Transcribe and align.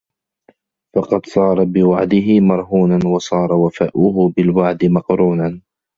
فَقَدْ 0.95 1.25
صَارَ 1.25 1.63
بِوَعْدِهِ 1.63 2.39
مَرْهُونًا 2.39 2.99
وَصَارَ 3.07 3.53
وَفَاؤُهُ 3.53 4.29
بِالْوَعْدِ 4.37 4.85
مَقْرُونًا 4.85 5.61